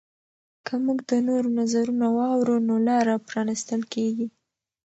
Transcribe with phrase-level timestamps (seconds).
[0.65, 4.27] که موږ د نورو نظرونه واورو نو لاره پرانیستل کیږي.